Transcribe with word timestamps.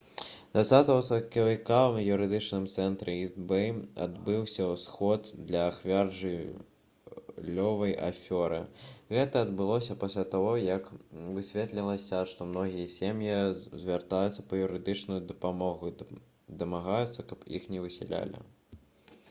20 0.53 0.87
сакавіка 1.07 1.75
ў 1.79 2.13
юрыдычным 2.13 2.63
цэнтры 2.75 3.13
іст-бэй 3.23 3.67
адбыўся 4.05 4.69
сход 4.83 5.29
для 5.49 5.65
ахвяр 5.71 6.09
жыллёвай 6.21 7.93
афёры 8.07 8.57
гэта 9.17 9.43
адбылося 9.45 9.97
пасля 10.05 10.23
таго 10.35 10.55
як 10.69 10.89
высветлілася 11.37 12.21
што 12.33 12.49
многія 12.53 12.89
сем'і 12.95 13.37
звяртаюцца 13.83 14.47
па 14.49 14.63
юрыдычную 14.63 15.19
дапамогу 15.33 15.93
і 15.93 15.93
дамагаюцца 16.63 17.27
каб 17.33 17.47
іх 17.59 17.69
не 17.75 17.85
высялялі 17.87 18.43